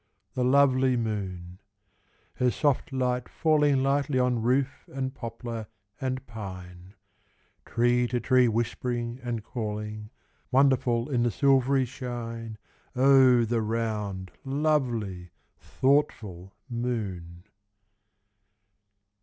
[0.33, 1.59] The lovely moon:
[2.37, 5.67] her soft light falling Lightly on roof and poplar
[5.99, 6.95] and pine
[7.67, 10.09] Tree to tree whispering and calling,
[10.49, 12.57] Wonderful in the silvery shine
[12.95, 15.29] Of the round, lovely,
[15.59, 17.43] thoughtful moon.